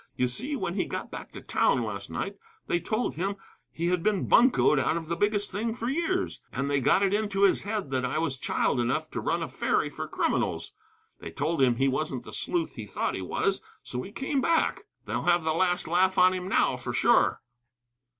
[0.15, 3.35] You see, when he got back to town last night they told him
[3.69, 7.13] he had been buncoed out of the biggest thing for years, and they got it
[7.13, 10.71] into his head that I was child enough to run a ferry for criminals.
[11.19, 14.85] They told him he wasn't the sleuth he thought he was, so he came back.
[15.05, 17.41] They'll have the laugh on him now, for sure."